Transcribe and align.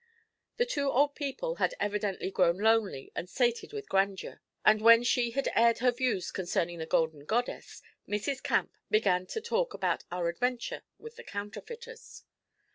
The 0.57 0.65
two 0.65 0.89
old 0.89 1.13
people 1.13 1.57
had 1.57 1.75
evidently 1.79 2.31
grown 2.31 2.57
lonely 2.57 3.11
and 3.13 3.29
sated 3.29 3.71
with 3.71 3.87
grandeur, 3.87 4.41
and 4.65 4.81
when 4.81 5.03
she 5.03 5.29
had 5.29 5.47
aired 5.55 5.77
her 5.77 5.91
views 5.91 6.31
concerning 6.31 6.79
the 6.79 6.87
golden 6.87 7.23
goddess, 7.23 7.83
Mrs. 8.09 8.41
Camp 8.41 8.71
began 8.89 9.27
to 9.27 9.39
talk 9.39 9.75
about 9.75 10.05
our 10.11 10.27
adventure 10.27 10.81
with 10.97 11.17
the 11.17 11.23
counterfeiters. 11.23 12.23